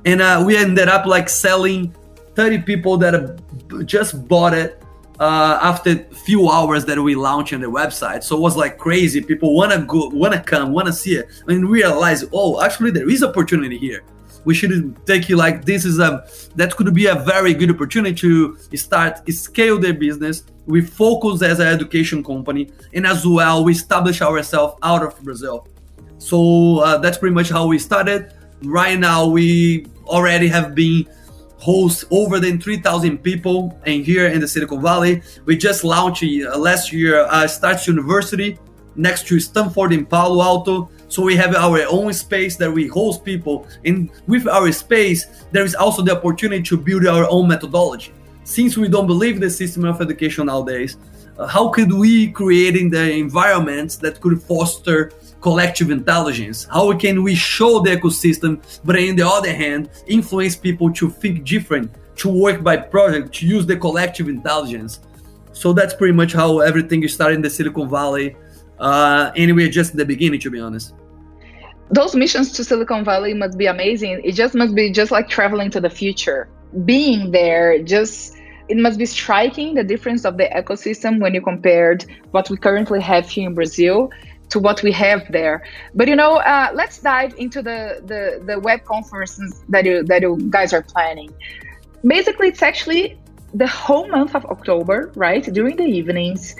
And 0.05 0.21
uh, 0.21 0.43
we 0.47 0.57
ended 0.59 0.89
up 0.89 1.07
like 1.07 1.31
selling 1.31 1.95
30 2.35 2.63
people 2.63 2.97
that 2.99 3.41
just 3.87 4.27
bought 4.29 4.55
it 4.55 4.83
uh, 5.21 5.59
after 5.63 5.91
a 5.91 6.15
few 6.15 6.51
hours 6.51 6.85
that 6.87 6.99
we 6.99 7.15
launched 7.15 7.53
on 7.53 7.61
the 7.61 7.71
website. 7.71 8.25
So 8.25 8.37
it 8.37 8.41
was 8.41 8.57
like 8.57 8.79
crazy. 8.79 9.21
People 9.21 9.55
wanna 9.55 9.85
go, 9.85 10.09
wanna 10.09 10.43
come, 10.43 10.73
wanna 10.73 10.93
see 10.93 11.17
it, 11.17 11.29
and 11.47 11.69
realize, 11.69 12.25
oh, 12.33 12.63
actually 12.63 12.91
there 12.91 13.09
is 13.09 13.23
opportunity 13.23 13.79
here. 13.79 14.03
We 14.45 14.55
should 14.55 14.95
take 15.07 15.31
it 15.31 15.37
like 15.37 15.65
this 15.65 15.87
is 15.87 15.99
a 15.99 16.27
that 16.57 16.77
could 16.77 16.93
be 16.93 17.07
a 17.07 17.15
very 17.15 17.55
good 17.55 17.71
opportunity 17.71 18.15
to 18.17 18.59
start 18.77 19.27
scale 19.33 19.79
their 19.79 19.95
business. 19.95 20.45
We 20.67 20.83
focus 20.83 21.43
as 21.43 21.61
an 21.61 21.69
education 21.69 22.23
company, 22.23 22.71
and 22.93 23.07
as 23.07 23.27
well 23.27 23.65
we 23.65 23.73
establish 23.73 24.21
ourselves 24.21 24.77
out 24.83 25.03
of 25.03 25.19
Brazil. 25.23 25.67
So 26.19 26.81
uh, 26.81 26.99
that's 26.99 27.17
pretty 27.17 27.35
much 27.35 27.49
how 27.49 27.67
we 27.67 27.79
started. 27.79 28.35
Right 28.63 28.99
now 28.99 29.27
we 29.27 29.87
already 30.07 30.49
have 30.49 30.75
been 30.75 31.07
host 31.65 32.05
over 32.11 32.39
than 32.39 32.61
3,000 32.61 33.19
people 33.19 33.77
and 33.87 34.05
here 34.05 34.27
in 34.29 34.41
the 34.41 34.47
Silicon 34.47 34.83
Valley. 34.83 35.23
We 35.47 35.57
just 35.57 35.83
launched 35.83 36.23
uh, 36.23 36.59
last 36.59 36.93
year 36.93 37.21
uh, 37.21 37.47
Startse 37.47 37.87
University 37.87 38.59
next 38.97 39.27
to 39.29 39.41
Stanford 39.41 39.93
in 39.95 40.05
Palo 40.05 40.43
Alto. 40.43 40.91
So 41.09 41.23
we 41.23 41.37
have 41.37 41.55
our 41.55 41.81
own 41.89 42.13
space 42.13 42.57
that 42.57 42.71
we 42.71 42.87
host 42.87 43.25
people. 43.25 43.67
And 43.85 44.11
with 44.27 44.47
our 44.47 44.71
space, 44.73 45.25
there 45.53 45.65
is 45.65 45.75
also 45.75 46.03
the 46.03 46.15
opportunity 46.19 46.63
to 46.65 46.77
build 46.77 47.07
our 47.07 47.27
own 47.31 47.49
methodology. 47.49 48.13
Since 48.45 48.77
we 48.77 48.89
don't 48.89 49.07
believe 49.07 49.41
the 49.41 49.49
system 49.49 49.87
of 49.87 50.03
education 50.03 50.47
nowadays, 50.47 50.99
uh, 51.39 51.47
how 51.47 51.69
could 51.69 51.91
we 51.91 52.31
create 52.31 52.77
in 52.77 52.91
the 52.91 53.11
environments 53.11 53.97
that 53.97 54.21
could 54.21 54.43
foster 54.43 55.13
collective 55.45 55.91
intelligence? 55.91 56.67
How 56.73 56.97
can 56.97 57.23
we 57.23 57.35
show 57.35 57.73
the 57.81 57.91
ecosystem, 57.97 58.53
but 58.83 58.97
in 58.97 59.15
the 59.15 59.29
other 59.29 59.53
hand, 59.53 59.91
influence 60.07 60.57
people 60.57 60.91
to 60.95 61.11
think 61.11 61.45
different, 61.45 61.87
to 62.23 62.29
work 62.45 62.63
by 62.69 62.79
project, 62.79 63.35
to 63.37 63.47
use 63.47 63.67
the 63.67 63.77
collective 63.77 64.27
intelligence? 64.37 65.01
So 65.53 65.75
that's 65.75 65.93
pretty 65.93 66.15
much 66.15 66.33
how 66.33 66.61
everything 66.61 67.07
started 67.09 67.37
in 67.37 67.43
the 67.43 67.51
Silicon 67.51 67.91
Valley. 67.91 68.35
Uh, 68.79 69.33
anyway, 69.37 69.69
just 69.69 69.95
the 69.95 70.07
beginning, 70.07 70.41
to 70.41 70.51
be 70.51 70.61
honest. 70.61 70.95
Those 71.91 72.17
missions 72.17 72.51
to 72.53 72.65
Silicon 72.65 73.05
Valley 73.05 73.35
must 73.35 73.59
be 73.59 73.67
amazing. 73.67 74.23
It 74.25 74.33
just 74.33 74.55
must 74.55 74.75
be 74.75 74.91
just 74.91 75.11
like 75.11 75.29
traveling 75.29 75.71
to 75.73 75.81
the 75.87 75.91
future. 75.91 76.49
Being 76.87 77.31
there, 77.31 77.83
just 77.83 78.35
it 78.69 78.79
must 78.79 78.99
be 78.99 79.05
striking 79.05 79.75
the 79.75 79.85
difference 79.85 80.25
of 80.25 80.39
the 80.39 80.49
ecosystem 80.61 81.21
when 81.21 81.35
you 81.35 81.43
compared 81.43 82.07
what 82.31 82.49
we 82.49 82.57
currently 82.57 83.01
have 83.03 83.29
here 83.29 83.47
in 83.47 83.55
Brazil 83.55 84.11
to 84.51 84.59
what 84.59 84.83
we 84.83 84.93
have 84.93 85.31
there. 85.31 85.65
But 85.95 86.09
you 86.09 86.17
know, 86.17 86.37
uh, 86.37 86.71
let's 86.75 86.99
dive 86.99 87.35
into 87.39 87.63
the, 87.63 88.03
the 88.05 88.45
the 88.45 88.61
web 88.61 88.85
conferences 88.85 89.63
that 89.69 89.85
you 89.85 90.03
that 90.05 90.23
you 90.23 90.37
guys 90.51 90.73
are 90.73 90.83
planning. 90.83 91.33
Basically, 92.07 92.49
it's 92.49 92.63
actually 92.63 93.19
the 93.55 93.67
whole 93.67 94.09
month 94.09 94.35
of 94.35 94.45
October, 94.47 95.13
right? 95.15 95.45
During 95.53 95.77
the 95.77 95.85
evenings, 95.85 96.57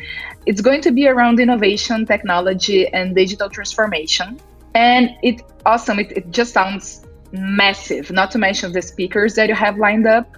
it's 0.47 0.61
going 0.61 0.81
to 0.83 0.93
be 0.93 1.09
around 1.09 1.41
innovation, 1.41 2.07
technology, 2.07 2.87
and 2.89 3.15
digital 3.15 3.49
transformation. 3.51 4.41
And 4.75 5.11
it's 5.23 5.43
awesome. 5.67 5.99
It, 5.99 6.13
it 6.13 6.31
just 6.31 6.53
sounds 6.53 7.05
massive. 7.33 8.11
Not 8.11 8.31
to 8.33 8.39
mention 8.39 8.73
the 8.73 8.83
speakers 8.83 9.35
that 9.35 9.49
you 9.49 9.55
have 9.55 9.77
lined 9.77 10.07
up. 10.07 10.37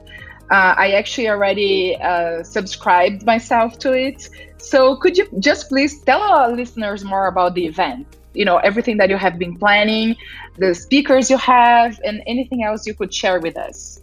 Uh, 0.50 0.75
I 0.76 0.93
actually 0.93 1.29
already 1.29 1.97
uh, 1.97 2.43
subscribed 2.43 3.26
myself 3.26 3.79
to 3.81 3.93
it. 3.93 4.29
So 4.59 4.97
could 4.97 5.19
you 5.19 5.26
just 5.41 5.69
please 5.69 6.03
tell 6.03 6.21
our 6.23 6.53
listeners 6.53 7.05
more 7.05 7.26
about 7.26 7.55
the 7.55 7.67
event? 7.67 8.07
You 8.33 8.45
know, 8.45 8.59
everything 8.59 8.97
that 8.99 9.11
you 9.11 9.17
have 9.17 9.38
been 9.38 9.57
planning, 9.57 10.15
the 10.59 10.75
speakers 10.75 11.31
you 11.31 11.38
have, 11.38 11.99
and 12.05 12.23
anything 12.26 12.62
else 12.62 12.87
you 12.87 12.95
could 12.95 13.12
share 13.12 13.41
with 13.41 13.57
us. 13.57 14.00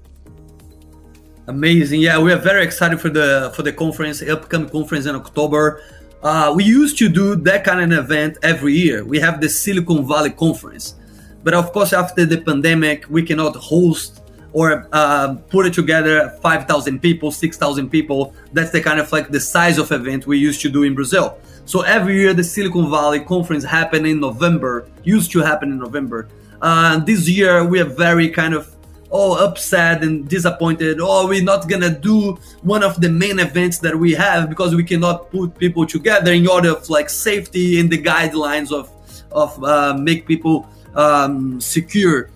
Amazing. 1.48 2.02
Yeah, 2.02 2.20
we 2.20 2.32
are 2.32 2.38
very 2.38 2.64
excited 2.64 3.00
for 3.00 3.10
the 3.10 3.52
for 3.56 3.64
the 3.64 3.72
conference, 3.74 4.22
upcoming 4.22 4.70
conference 4.70 5.06
in 5.06 5.16
October. 5.16 5.84
Uh, 6.24 6.54
we 6.56 6.64
used 6.64 6.98
to 6.98 7.10
do 7.10 7.36
that 7.36 7.66
kind 7.66 7.94
of 7.94 8.06
event 8.06 8.38
every 8.44 8.74
year. 8.74 9.04
We 9.04 9.20
have 9.20 9.42
the 9.42 9.50
Silicon 9.50 10.08
Valley 10.08 10.32
conference, 10.32 10.96
but 11.44 11.54
of 11.54 11.74
course, 11.74 11.92
after 11.92 12.26
the 12.26 12.40
pandemic, 12.40 13.06
we 13.10 13.24
cannot 13.24 13.58
host 13.58 14.23
or 14.54 14.88
uh, 14.92 15.36
put 15.50 15.66
it 15.66 15.74
together 15.74 16.30
5,000 16.42 17.02
people, 17.02 17.32
6,000 17.32 17.90
people. 17.90 18.34
That's 18.54 18.72
the 18.72 18.82
kind 18.82 19.00
of 19.00 19.12
like 19.12 19.30
the 19.30 19.40
size 19.40 19.78
of 19.80 19.92
event 19.92 20.28
we 20.28 20.38
used 20.38 20.62
to 20.62 20.70
do 20.70 20.84
in 20.84 20.94
Brazil. 20.94 21.38
So 21.66 21.82
every 21.82 22.20
year 22.20 22.34
the 22.34 22.44
Silicon 22.44 22.90
Valley 22.90 23.20
conference 23.20 23.64
happened 23.64 24.06
in 24.06 24.20
November, 24.20 24.88
used 25.04 25.32
to 25.32 25.40
happen 25.40 25.72
in 25.72 25.80
November. 25.80 26.28
Uh, 26.62 27.00
this 27.00 27.28
year 27.28 27.66
we 27.66 27.82
are 27.82 27.86
very 27.86 28.30
kind 28.30 28.54
of 28.54 28.74
oh 29.12 29.44
upset 29.44 30.04
and 30.04 30.28
disappointed. 30.28 31.00
Oh, 31.02 31.28
we're 31.28 31.44
not 31.44 31.68
gonna 31.68 31.90
do 31.90 32.38
one 32.62 32.84
of 32.84 33.02
the 33.02 33.10
main 33.10 33.40
events 33.40 33.80
that 33.80 33.98
we 33.98 34.12
have 34.14 34.50
because 34.50 34.76
we 34.76 34.84
cannot 34.84 35.32
put 35.32 35.58
people 35.58 35.86
together 35.86 36.32
in 36.32 36.48
order 36.48 36.72
of 36.72 36.90
like 36.90 37.10
safety 37.10 37.80
and 37.80 37.90
the 37.90 38.02
guidelines 38.02 38.72
of 38.72 38.90
of 39.32 39.62
uh, 39.64 39.98
make 39.98 40.28
people 40.28 40.68
um, 40.96 41.60
secure 41.60 42.30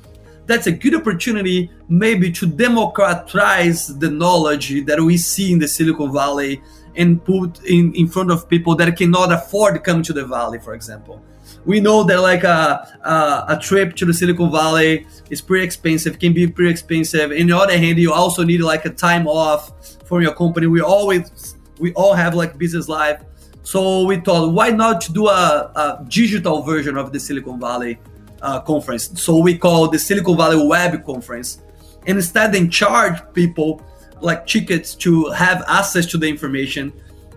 that's 0.48 0.66
a 0.66 0.72
good 0.72 0.96
opportunity 0.96 1.70
maybe 1.90 2.32
to 2.32 2.46
democratize 2.46 3.88
the 4.00 4.10
knowledge 4.10 4.86
that 4.86 5.00
we 5.00 5.18
see 5.18 5.52
in 5.54 5.60
the 5.60 5.68
Silicon 5.68 6.12
Valley 6.12 6.62
and 6.96 7.24
put 7.24 7.64
in, 7.66 7.94
in 7.94 8.08
front 8.08 8.32
of 8.32 8.50
people 8.50 8.76
that 8.76 8.96
cannot 8.98 9.32
afford 9.32 9.76
to 9.76 9.80
come 9.80 10.02
to 10.04 10.14
the 10.14 10.26
valley, 10.26 10.60
for 10.60 10.74
example. 10.74 11.24
We 11.66 11.80
know 11.80 12.04
that 12.04 12.20
like 12.22 12.44
a, 12.44 12.88
a, 13.04 13.56
a 13.56 13.60
trip 13.62 13.96
to 13.98 14.06
the 14.06 14.14
Silicon 14.14 14.52
Valley 14.52 15.06
is 15.30 15.42
pretty 15.42 15.66
expensive, 15.66 16.18
can 16.18 16.34
be 16.34 16.48
pretty 16.48 16.72
expensive. 16.72 17.32
On 17.32 17.48
the 17.48 17.58
other 17.58 17.78
hand, 17.78 18.00
you 18.00 18.14
also 18.14 18.44
need 18.44 18.62
like 18.62 18.86
a 18.86 18.90
time 18.90 19.28
off 19.28 19.98
from 20.06 20.22
your 20.22 20.34
company. 20.34 20.68
We 20.68 20.82
always 20.82 21.56
we 21.78 21.94
all 21.94 22.14
have 22.14 22.34
like 22.34 22.58
business 22.58 22.88
life. 22.88 23.22
So 23.64 24.06
we 24.06 24.18
thought, 24.18 24.54
why 24.54 24.70
not 24.70 25.08
do 25.14 25.28
a, 25.28 25.72
a 25.76 26.06
digital 26.08 26.64
version 26.64 26.98
of 26.98 27.12
the 27.12 27.20
Silicon 27.20 27.60
Valley 27.60 28.00
uh, 28.42 28.62
conference. 28.62 29.10
So 29.22 29.38
we 29.38 29.58
call 29.58 29.88
the 29.90 30.00
Silicon 30.00 30.38
Valley 30.38 30.66
Web 30.66 31.06
Conference. 31.06 31.62
Instead 32.08 32.54
than 32.54 32.70
charge 32.70 33.22
people 33.34 33.82
like 34.22 34.48
tickets 34.48 34.96
to 34.96 35.30
have 35.32 35.64
access 35.68 36.06
to 36.08 36.18
the 36.18 36.28
information, 36.28 36.92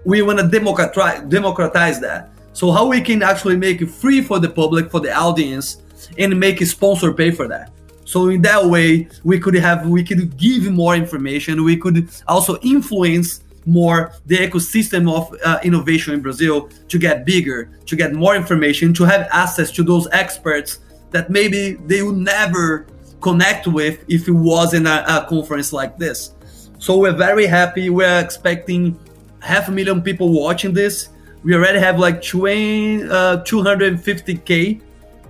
we 0.04 0.22
want 0.22 0.38
to 0.38 0.48
democratize, 0.48 1.20
democratize 1.28 2.00
that. 2.00 2.30
So 2.52 2.72
how 2.72 2.86
we 2.86 3.00
can 3.00 3.22
actually 3.22 3.56
make 3.56 3.82
it 3.82 3.90
free 3.90 4.22
for 4.22 4.38
the 4.38 4.48
public, 4.48 4.90
for 4.90 5.00
the 5.00 5.12
audience, 5.12 5.82
and 6.18 6.38
make 6.38 6.60
a 6.60 6.66
sponsor 6.66 7.12
pay 7.12 7.30
for 7.30 7.46
that. 7.48 7.70
So 8.04 8.28
in 8.28 8.42
that 8.42 8.64
way, 8.64 9.08
we 9.22 9.38
could 9.38 9.54
have 9.54 9.86
we 9.86 10.02
could 10.02 10.36
give 10.36 10.70
more 10.72 10.96
information. 10.96 11.62
We 11.62 11.76
could 11.76 12.08
also 12.26 12.58
influence 12.62 13.44
more 13.66 14.12
the 14.26 14.38
ecosystem 14.38 15.12
of 15.12 15.32
uh, 15.44 15.60
innovation 15.62 16.14
in 16.14 16.20
Brazil 16.20 16.68
to 16.88 16.98
get 16.98 17.24
bigger, 17.24 17.70
to 17.86 17.94
get 17.94 18.12
more 18.12 18.34
information, 18.34 18.92
to 18.94 19.04
have 19.04 19.28
access 19.30 19.70
to 19.72 19.84
those 19.84 20.08
experts 20.12 20.80
that 21.10 21.30
maybe 21.30 21.74
they 21.86 22.02
would 22.02 22.16
never 22.16 22.86
connect 23.20 23.66
with 23.66 24.04
if 24.08 24.28
it 24.28 24.32
wasn't 24.32 24.86
a, 24.86 25.18
a 25.18 25.26
conference 25.26 25.72
like 25.72 25.98
this. 25.98 26.32
So 26.78 26.98
we're 26.98 27.16
very 27.16 27.46
happy. 27.46 27.90
We're 27.90 28.20
expecting 28.20 28.98
half 29.40 29.68
a 29.68 29.70
million 29.72 30.02
people 30.02 30.32
watching 30.32 30.72
this. 30.72 31.10
We 31.42 31.54
already 31.54 31.78
have 31.78 31.98
like 31.98 32.22
20, 32.22 33.04
uh, 33.04 33.08
250k 33.44 34.80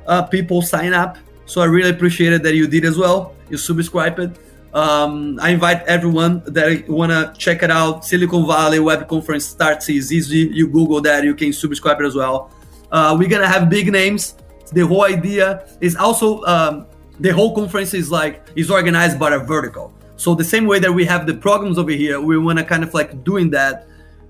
uh, 0.06 0.22
people 0.24 0.62
sign 0.62 0.92
up. 0.92 1.18
So 1.46 1.60
I 1.60 1.66
really 1.66 1.90
appreciate 1.90 2.32
it 2.32 2.42
that 2.42 2.54
you 2.54 2.66
did 2.66 2.84
as 2.84 2.96
well. 2.96 3.34
You 3.48 3.56
subscribed 3.56 4.18
it. 4.20 4.30
Um, 4.72 5.40
I 5.42 5.50
invite 5.50 5.82
everyone 5.86 6.42
that 6.46 6.88
want 6.88 7.10
to 7.10 7.34
check 7.36 7.64
it 7.64 7.70
out. 7.72 8.04
Silicon 8.04 8.46
Valley 8.46 8.78
Web 8.78 9.08
Conference 9.08 9.52
Startse 9.52 9.96
is 9.96 10.12
easy. 10.12 10.48
You 10.52 10.68
Google 10.68 11.00
that, 11.00 11.24
you 11.24 11.34
can 11.34 11.52
subscribe 11.52 12.00
it 12.00 12.06
as 12.06 12.14
well. 12.14 12.52
Uh, 12.92 13.16
we're 13.18 13.28
gonna 13.28 13.48
have 13.48 13.68
big 13.68 13.90
names 13.90 14.34
the 14.72 14.86
whole 14.86 15.04
idea 15.04 15.66
is 15.80 15.96
also 15.96 16.42
um, 16.44 16.86
the 17.20 17.32
whole 17.32 17.54
conference 17.54 17.94
is 17.94 18.10
like 18.10 18.42
is 18.56 18.70
organized 18.70 19.18
by 19.18 19.34
a 19.34 19.38
vertical. 19.38 19.92
So 20.16 20.34
the 20.34 20.44
same 20.44 20.66
way 20.66 20.78
that 20.80 20.92
we 20.92 21.04
have 21.04 21.26
the 21.26 21.34
programs 21.34 21.78
over 21.78 21.90
here, 21.90 22.20
we 22.20 22.36
want 22.38 22.58
to 22.58 22.64
kind 22.64 22.82
of 22.82 22.92
like 22.92 23.24
doing 23.24 23.50
that 23.50 23.86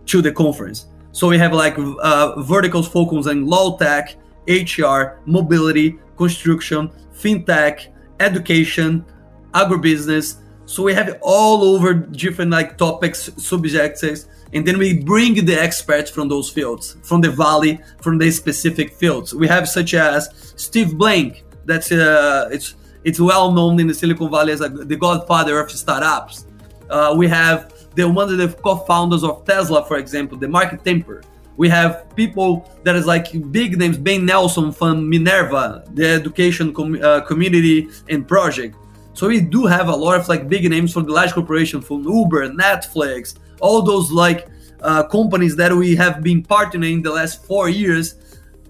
to 0.06 0.22
the 0.22 0.32
conference. 0.32 0.86
So 1.12 1.28
we 1.28 1.38
have 1.38 1.52
like 1.52 1.76
uh, 1.78 2.40
verticals 2.42 2.88
focused 2.88 3.28
on 3.28 3.46
law 3.46 3.76
tech, 3.76 4.16
HR, 4.48 5.18
mobility, 5.24 5.98
construction, 6.16 6.90
fintech, 7.14 7.88
education, 8.20 9.04
agribusiness. 9.52 10.36
So 10.66 10.84
we 10.84 10.94
have 10.94 11.18
all 11.22 11.64
over 11.64 11.94
different 11.94 12.52
like 12.52 12.78
topics, 12.78 13.30
subjects, 13.36 14.26
and 14.52 14.66
then 14.66 14.78
we 14.78 15.02
bring 15.02 15.44
the 15.44 15.54
experts 15.54 16.10
from 16.10 16.28
those 16.28 16.50
fields, 16.50 16.96
from 17.02 17.20
the 17.20 17.30
valley, 17.30 17.80
from 18.00 18.18
the 18.18 18.30
specific 18.30 18.94
fields. 18.94 19.34
We 19.34 19.48
have 19.48 19.68
such 19.68 19.94
as 19.94 20.28
Steve 20.56 20.96
Blank, 20.96 21.44
that's 21.64 21.92
uh, 21.92 22.48
it's 22.52 22.74
it's 23.04 23.20
well 23.20 23.50
known 23.52 23.80
in 23.80 23.86
the 23.86 23.94
Silicon 23.94 24.30
Valley 24.30 24.52
as 24.52 24.60
a, 24.60 24.68
the 24.68 24.96
godfather 24.96 25.58
of 25.58 25.70
startups. 25.70 26.46
Uh, 26.88 27.14
we 27.16 27.28
have 27.28 27.72
the 27.94 28.08
one 28.08 28.30
of 28.30 28.38
the 28.38 28.48
co-founders 28.48 29.24
of 29.24 29.44
Tesla, 29.44 29.84
for 29.84 29.96
example, 29.98 30.38
the 30.38 30.48
Mark 30.48 30.70
Tarpenning. 30.70 31.24
We 31.56 31.68
have 31.68 32.14
people 32.16 32.70
that 32.84 32.96
is 32.96 33.06
like 33.06 33.26
big 33.52 33.76
names, 33.76 33.98
Ben 33.98 34.24
Nelson 34.24 34.72
from 34.72 35.08
Minerva, 35.08 35.84
the 35.92 36.06
education 36.06 36.72
com- 36.72 37.02
uh, 37.02 37.20
community 37.22 37.88
and 38.08 38.26
project. 38.26 38.76
So 39.12 39.28
we 39.28 39.40
do 39.40 39.66
have 39.66 39.88
a 39.88 39.94
lot 39.94 40.18
of 40.18 40.28
like 40.28 40.48
big 40.48 40.68
names 40.70 40.92
from 40.92 41.04
the 41.04 41.12
large 41.12 41.32
corporation, 41.32 41.82
from 41.82 42.04
Uber, 42.08 42.48
Netflix, 42.50 43.34
all 43.60 43.82
those 43.82 44.10
like 44.10 44.48
uh, 44.82 45.02
companies 45.08 45.54
that 45.56 45.72
we 45.72 45.94
have 45.96 46.22
been 46.22 46.42
partnering 46.42 46.94
in 46.94 47.02
the 47.02 47.12
last 47.12 47.44
four 47.44 47.68
years, 47.68 48.14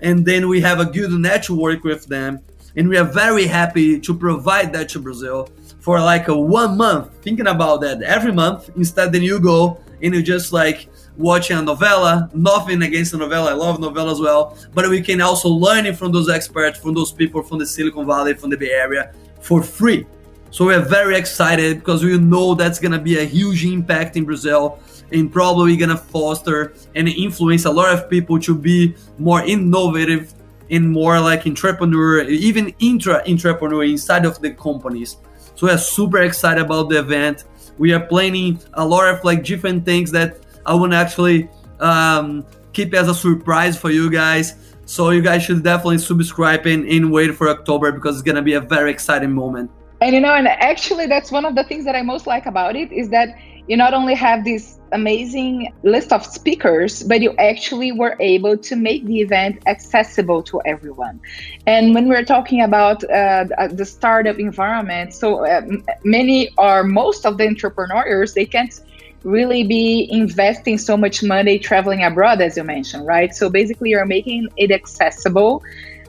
and 0.01 0.25
then 0.25 0.49
we 0.49 0.61
have 0.61 0.81
a 0.81 0.87
good 0.87 1.13
network 1.13 1.85
with 1.85 2.07
them, 2.07 2.41
and 2.77 2.89
we 2.89 2.97
are 2.97 3.05
very 3.05 3.47
happy 3.47 3.99
to 4.01 4.15
provide 4.15 4.73
that 4.73 4.89
to 4.91 5.01
Brazil 5.01 5.49
for 5.81 5.99
like 6.01 6.29
a 6.29 6.37
one 6.37 6.77
month. 6.77 7.11
Thinking 7.23 7.47
about 7.47 7.81
that 7.81 8.03
every 8.03 8.33
month, 8.33 8.71
instead 8.77 9.13
then 9.13 9.23
you 9.23 9.41
go 9.41 9.81
and 10.03 10.15
you 10.15 10.23
just 10.23 10.53
like 10.53 10.89
watching 11.17 11.57
a 11.59 11.63
novella. 11.63 12.31
Nothing 12.33 12.83
against 12.83 13.13
the 13.13 13.19
novella, 13.19 13.51
I 13.51 13.55
love 13.55 13.81
novella 13.81 14.13
as 14.13 14.21
well, 14.21 14.57
but 14.75 14.89
we 14.89 15.01
can 15.01 15.21
also 15.21 15.49
learn 15.49 15.87
it 15.87 15.97
from 15.97 16.13
those 16.13 16.29
experts, 16.29 16.79
from 16.79 16.95
those 16.95 17.13
people 17.13 17.43
from 17.43 17.59
the 17.59 17.67
Silicon 17.67 18.07
Valley, 18.07 18.35
from 18.35 18.51
the 18.51 18.57
Bay 18.57 18.71
Area 18.71 19.13
for 19.41 19.63
free. 19.63 20.07
So 20.51 20.67
we're 20.67 20.81
very 20.81 21.17
excited 21.17 21.79
because 21.79 22.03
we 22.05 22.19
know 22.19 22.55
that's 22.55 22.81
gonna 22.81 22.99
be 22.99 23.19
a 23.19 23.25
huge 23.25 23.65
impact 23.65 24.17
in 24.17 24.25
Brazil 24.25 24.81
and 25.13 25.33
probably 25.33 25.77
gonna 25.77 25.97
foster 25.97 26.75
and 26.95 27.09
influence 27.09 27.65
a 27.65 27.71
lot 27.71 27.93
of 27.93 28.11
people 28.11 28.39
to 28.41 28.55
be 28.55 28.95
more 29.19 29.43
innovative 29.43 30.35
and 30.71 30.91
more 30.91 31.21
like 31.21 31.47
entrepreneur, 31.47 32.23
even 32.23 32.75
intra 32.79 33.23
entrepreneur 33.29 33.85
inside 33.85 34.25
of 34.25 34.41
the 34.41 34.51
companies. 34.53 35.17
So 35.55 35.67
we're 35.67 35.79
super 35.79 36.19
excited 36.19 36.65
about 36.65 36.89
the 36.89 36.99
event. 36.99 37.45
We 37.79 37.93
are 37.93 38.01
planning 38.01 38.59
a 38.75 38.85
lot 38.85 39.09
of 39.09 39.25
like 39.25 39.45
different 39.45 39.85
things 39.85 40.11
that 40.13 40.39
I 40.65 40.75
want 40.75 40.93
to 40.93 40.99
actually 40.99 41.49
um, 41.81 42.47
keep 42.73 42.95
as 42.95 43.09
a 43.09 43.15
surprise 43.15 43.79
for 43.79 43.91
you 43.91 44.11
guys. 44.11 44.55
So 44.87 45.11
you 45.11 45.23
guys 45.23 45.43
should 45.45 45.63
definitely 45.63 45.99
subscribe 45.99 46.67
and, 46.67 46.87
and 46.89 47.13
wait 47.13 47.35
for 47.35 47.49
October 47.49 47.93
because 47.93 48.17
it's 48.17 48.23
gonna 48.23 48.43
be 48.43 48.55
a 48.55 48.61
very 48.61 48.91
exciting 48.91 49.33
moment. 49.33 49.71
And 50.01 50.15
you 50.15 50.21
know, 50.21 50.35
and 50.35 50.49
actually, 50.49 51.07
that's 51.07 51.31
one 51.31 51.45
of 51.45 51.55
the 51.55 51.65
things 51.65 51.85
that 51.85 51.95
I 51.95 52.03
most 52.03 52.27
like 52.27 52.47
about 52.47 52.75
it 52.75 52.91
is 52.91 53.11
that 53.11 53.29
you 53.71 53.77
not 53.77 53.95
only 53.95 54.15
have 54.15 54.45
this 54.45 54.81
amazing 54.91 55.73
list 55.85 56.13
of 56.13 56.27
speakers, 56.27 57.05
but 57.05 57.23
you 57.23 57.33
actually 57.39 57.93
were 57.93 58.17
able 58.19 58.59
to 58.59 58.75
make 58.75 59.07
the 59.07 59.21
event 59.21 59.63
accessible 59.69 60.43
to 60.43 60.61
everyone. 60.67 61.21
And 61.69 61.95
when 61.95 62.09
we're 62.09 62.25
talking 62.25 62.63
about 62.63 63.05
uh, 63.05 63.45
the 63.71 63.85
startup 63.85 64.41
environment, 64.41 65.15
so 65.15 65.47
uh, 65.47 65.63
many 66.03 66.51
or 66.59 66.83
most 66.83 67.25
of 67.25 67.39
the 67.39 67.47
entrepreneurs, 67.47 68.35
they 68.35 68.45
can't 68.45 68.75
really 69.23 69.63
be 69.63 70.09
investing 70.11 70.77
so 70.77 70.97
much 70.97 71.23
money 71.23 71.57
traveling 71.57 72.03
abroad, 72.03 72.41
as 72.41 72.57
you 72.57 72.65
mentioned, 72.65 73.07
right? 73.07 73.33
So 73.37 73.49
basically, 73.49 73.91
you're 73.91 74.05
making 74.05 74.49
it 74.57 74.73
accessible. 74.73 75.63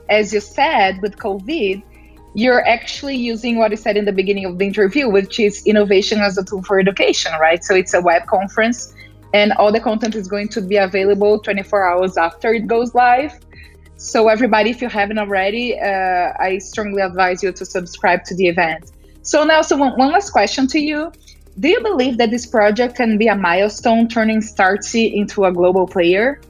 As 0.10 0.34
you 0.34 0.40
said, 0.40 1.00
with 1.04 1.18
COVID, 1.18 1.84
you're 2.34 2.66
actually 2.66 3.16
using 3.16 3.58
what 3.58 3.72
I 3.72 3.76
said 3.76 3.98
in 3.98 4.06
the 4.06 4.14
beginning 4.14 4.46
of 4.46 4.58
the 4.58 4.66
interview, 4.66 5.10
which 5.10 5.40
is 5.40 5.66
innovation 5.66 6.20
as 6.20 6.38
a 6.38 6.44
tool 6.44 6.64
for 6.64 6.80
education, 6.80 7.32
right? 7.40 7.64
So 7.64 7.76
it's 7.76 7.94
a 7.94 8.02
web 8.02 8.26
conference, 8.28 8.94
and 9.34 9.52
all 9.54 9.72
the 9.72 9.80
content 9.80 10.16
is 10.16 10.28
going 10.28 10.50
to 10.50 10.62
be 10.62 10.78
available 10.78 11.40
24 11.40 11.86
hours 11.86 12.18
after 12.18 12.54
it 12.54 12.68
goes 12.68 12.96
live. 12.96 13.40
So, 13.98 14.30
everybody, 14.30 14.72
if 14.72 14.82
you 14.82 14.90
haven't 14.90 15.20
already, 15.20 15.80
uh, 15.80 16.34
I 16.40 16.58
strongly 16.58 17.04
advise 17.04 17.44
you 17.44 17.52
to 17.52 17.64
subscribe 17.64 18.24
to 18.26 18.36
the 18.36 18.48
event. 18.48 18.92
So, 19.22 19.44
now, 19.44 19.62
so 19.62 19.78
one, 19.78 19.96
one 19.96 20.12
last 20.12 20.32
question 20.32 20.66
to 20.68 20.80
you. 20.80 21.12
Do 21.60 21.68
you 21.68 21.82
believe 21.82 22.18
that 22.18 22.32
this 22.32 22.48
project 22.48 22.96
can 22.96 23.20
be 23.20 23.28
a 23.28 23.36
milestone 23.36 24.08
turning 24.08 24.42
Startse 24.42 25.14
into 25.14 25.46
a 25.46 25.52
global 25.52 25.86
player? 25.86 26.42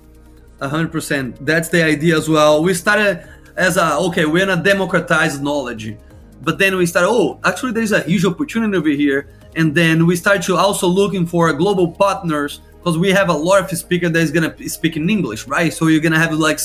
100%. 0.61 1.39
That's 1.41 1.67
the 1.67 1.83
idea 1.83 2.15
as 2.17 2.29
well. 2.29 2.63
We 2.63 2.73
started 2.73 3.27
as 3.55 3.77
a 3.77 3.95
okay, 3.97 4.25
we're 4.25 4.45
gonna 4.45 4.61
democratize 4.61 5.39
knowledge, 5.39 5.95
but 6.41 6.57
then 6.57 6.75
we 6.75 6.85
start. 6.85 7.05
Oh, 7.07 7.39
actually, 7.43 7.73
there's 7.73 7.91
a 7.91 8.01
huge 8.01 8.25
opportunity 8.25 8.77
over 8.77 8.89
here, 8.89 9.27
and 9.55 9.73
then 9.73 10.05
we 10.05 10.15
start 10.15 10.41
to 10.43 10.55
also 10.57 10.87
looking 10.87 11.25
for 11.25 11.51
global 11.53 11.91
partners 11.91 12.61
because 12.77 12.97
we 12.97 13.09
have 13.11 13.29
a 13.29 13.33
lot 13.33 13.61
of 13.61 13.77
speaker 13.77 14.09
that 14.09 14.19
is 14.19 14.31
gonna 14.31 14.55
speak 14.67 14.97
in 14.97 15.09
English, 15.09 15.47
right? 15.47 15.71
So 15.73 15.87
you're 15.87 16.01
gonna 16.01 16.19
have 16.19 16.33
like 16.33 16.59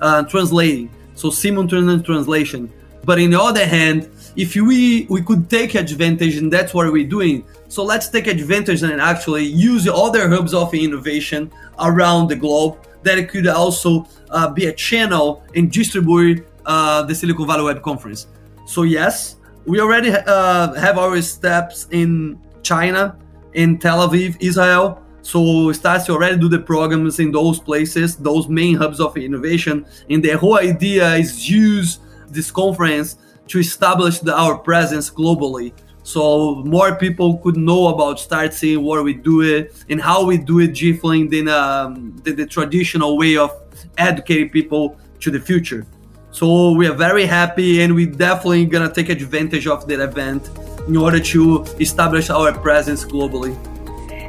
uh, 0.00 0.24
translating, 0.24 0.90
so 1.14 1.30
simultaneous 1.30 2.02
translation. 2.02 2.72
But 3.04 3.18
in 3.18 3.30
the 3.30 3.40
other 3.40 3.66
hand, 3.66 4.08
if 4.36 4.54
we 4.54 5.06
we 5.08 5.22
could 5.22 5.48
take 5.50 5.74
advantage, 5.74 6.36
and 6.36 6.52
that's 6.52 6.74
what 6.74 6.90
we're 6.92 7.08
doing. 7.08 7.44
So 7.68 7.82
let's 7.82 8.08
take 8.08 8.26
advantage 8.26 8.82
and 8.82 9.00
actually 9.00 9.44
use 9.44 9.88
other 9.88 10.28
hubs 10.28 10.52
of 10.52 10.74
innovation 10.74 11.50
around 11.78 12.28
the 12.28 12.36
globe 12.36 12.76
that 13.02 13.18
it 13.18 13.28
could 13.28 13.46
also 13.46 14.06
uh, 14.30 14.48
be 14.48 14.66
a 14.66 14.72
channel 14.72 15.42
and 15.54 15.70
distribute 15.70 16.46
uh, 16.66 17.02
the 17.02 17.14
Silicon 17.14 17.46
Valley 17.46 17.64
Web 17.64 17.82
Conference. 17.82 18.26
So 18.66 18.82
yes, 18.82 19.36
we 19.66 19.80
already 19.80 20.10
uh, 20.10 20.72
have 20.74 20.98
our 20.98 21.20
steps 21.22 21.86
in 21.90 22.38
China, 22.62 23.16
in 23.54 23.78
Tel 23.78 24.08
Aviv, 24.08 24.36
Israel. 24.40 25.00
So 25.22 25.70
starts 25.72 26.06
to 26.06 26.12
already 26.12 26.36
do 26.36 26.48
the 26.48 26.58
programs 26.58 27.20
in 27.20 27.30
those 27.30 27.60
places, 27.60 28.16
those 28.16 28.48
main 28.48 28.76
hubs 28.76 28.98
of 28.98 29.16
innovation. 29.16 29.86
And 30.10 30.22
the 30.22 30.36
whole 30.36 30.58
idea 30.58 31.14
is 31.14 31.48
use 31.48 32.00
this 32.28 32.50
conference 32.50 33.18
to 33.48 33.58
establish 33.58 34.18
the, 34.18 34.34
our 34.36 34.58
presence 34.58 35.10
globally 35.10 35.72
so 36.02 36.56
more 36.64 36.96
people 36.96 37.38
could 37.38 37.56
know 37.56 37.88
about 37.88 38.18
Startse 38.18 38.76
what 38.76 39.02
we 39.04 39.14
do 39.14 39.42
it 39.42 39.84
and 39.88 40.00
how 40.00 40.24
we 40.24 40.36
do 40.36 40.60
it 40.60 40.74
different 40.74 41.30
than 41.30 41.48
um, 41.48 42.16
the, 42.24 42.32
the 42.32 42.46
traditional 42.46 43.16
way 43.16 43.36
of 43.36 43.50
educating 43.98 44.50
people 44.50 44.96
to 45.20 45.30
the 45.30 45.40
future. 45.40 45.86
So 46.32 46.72
we 46.72 46.86
are 46.88 46.94
very 46.94 47.26
happy 47.26 47.82
and 47.82 47.94
we 47.94 48.06
definitely 48.06 48.66
gonna 48.66 48.92
take 48.92 49.10
advantage 49.10 49.66
of 49.66 49.86
that 49.88 50.00
event 50.00 50.50
in 50.88 50.96
order 50.96 51.20
to 51.20 51.62
establish 51.78 52.30
our 52.30 52.52
presence 52.52 53.04
globally 53.04 53.56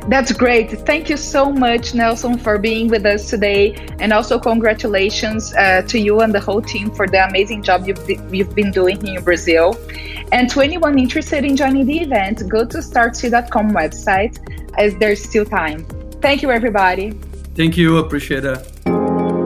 that's 0.10 0.32
great. 0.32 0.72
Thank 0.86 1.10
you 1.10 1.18
so 1.18 1.52
much, 1.52 1.94
Nelson, 1.94 2.38
for 2.38 2.58
being 2.58 2.88
with 2.88 3.06
us 3.06 3.30
today. 3.30 3.76
And 4.00 4.12
also, 4.12 4.40
congratulations 4.40 5.54
uh, 5.54 5.84
to 5.84 6.00
you 6.00 6.20
and 6.22 6.34
the 6.34 6.40
whole 6.40 6.62
team 6.62 6.92
for 6.92 7.08
the 7.08 7.26
amazing 7.26 7.64
job 7.64 7.88
you've, 7.88 8.34
you've 8.34 8.54
been 8.56 8.72
doing 8.72 9.00
here 9.02 9.20
in 9.20 9.24
Brazil. 9.24 9.78
And 10.32 10.50
to 10.50 10.62
anyone 10.62 10.98
interested 10.98 11.46
in 11.46 11.56
joining 11.56 11.86
the 11.86 12.00
event, 12.00 12.44
go 12.50 12.66
to 12.66 12.78
startse.com 12.80 13.72
website 13.72 14.38
as 14.78 14.96
there's 14.96 15.24
still 15.24 15.46
time. 15.46 15.86
Thank 16.22 16.42
you, 16.42 16.52
everybody. 16.52 17.12
Thank 17.56 17.78
you. 17.78 17.98
Appreciate 17.98 18.46
it. 18.46 18.58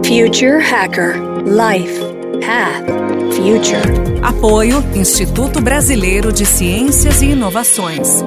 Future 0.05 0.59
Hacker 0.59 1.17
Life 1.43 1.99
Path 2.41 2.85
Future. 3.35 3.81
Apoio 4.23 4.81
Instituto 4.95 5.59
Brasileiro 5.61 6.31
de 6.31 6.45
Ciências 6.45 7.21
e 7.21 7.31
Inovações. 7.31 8.23